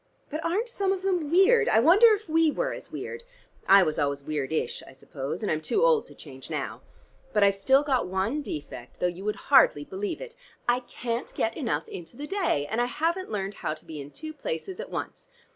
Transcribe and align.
But 0.31 0.43
aren't 0.43 0.67
some 0.67 0.91
of 0.91 1.03
them 1.03 1.29
weird? 1.29 1.69
I 1.69 1.77
wonder 1.79 2.15
if 2.15 2.27
we 2.27 2.49
were 2.49 2.73
as 2.73 2.91
weird; 2.91 3.23
I 3.69 3.83
was 3.83 3.99
always 3.99 4.23
weirdish, 4.23 4.81
I 4.87 4.93
suppose, 4.93 5.43
and 5.43 5.51
I'm 5.51 5.61
too 5.61 5.83
old 5.85 6.07
to 6.07 6.15
change 6.15 6.49
now. 6.49 6.81
But 7.33 7.43
I've 7.43 7.53
still 7.55 7.83
got 7.83 8.07
one 8.07 8.41
defect, 8.41 8.99
though 8.99 9.05
you 9.05 9.23
would 9.23 9.35
hardly 9.51 9.83
believe 9.85 10.19
it: 10.19 10.33
I 10.67 10.79
can't 10.79 11.31
get 11.35 11.55
enough 11.55 11.87
into 11.87 12.17
the 12.17 12.25
day, 12.25 12.65
and 12.67 12.81
I 12.81 12.85
haven't 12.85 13.29
learned 13.29 13.53
how 13.61 13.75
to 13.75 13.85
be 13.85 14.01
in 14.01 14.09
two 14.09 14.33
places 14.33 14.79
at 14.79 14.89
once. 14.89 15.29